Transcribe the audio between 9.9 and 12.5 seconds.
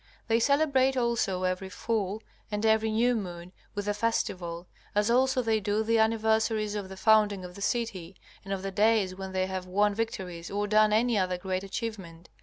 victories or done any other great achievement.